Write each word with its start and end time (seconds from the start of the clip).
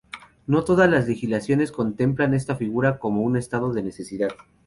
No 0.47 0.63
todas 0.63 0.89
las 0.89 1.07
legislaciones 1.07 1.71
contemplan 1.71 2.33
esta 2.33 2.55
figura 2.55 2.97
como 2.97 3.21
un 3.21 3.37
estado 3.37 3.71
de 3.71 3.83
necesidad. 3.83 4.29